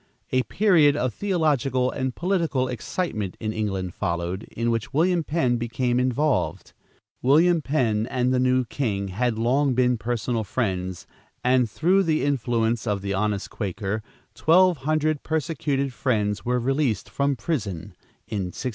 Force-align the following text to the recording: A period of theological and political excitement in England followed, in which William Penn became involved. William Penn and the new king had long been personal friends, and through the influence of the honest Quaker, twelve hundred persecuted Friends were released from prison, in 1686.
A 0.31 0.41
period 0.41 0.95
of 0.95 1.13
theological 1.13 1.91
and 1.91 2.15
political 2.15 2.67
excitement 2.67 3.37
in 3.39 3.53
England 3.53 3.93
followed, 3.93 4.45
in 4.57 4.71
which 4.71 4.95
William 4.95 5.23
Penn 5.23 5.57
became 5.57 5.99
involved. 5.99 6.73
William 7.21 7.61
Penn 7.61 8.07
and 8.09 8.33
the 8.33 8.39
new 8.39 8.65
king 8.65 9.09
had 9.09 9.37
long 9.37 9.75
been 9.75 9.99
personal 9.99 10.43
friends, 10.43 11.05
and 11.43 11.69
through 11.69 12.01
the 12.01 12.23
influence 12.23 12.87
of 12.87 13.03
the 13.03 13.13
honest 13.13 13.51
Quaker, 13.51 14.01
twelve 14.33 14.77
hundred 14.77 15.21
persecuted 15.21 15.93
Friends 15.93 16.43
were 16.43 16.59
released 16.59 17.07
from 17.07 17.35
prison, 17.35 17.93
in 18.27 18.45
1686. 18.49 18.65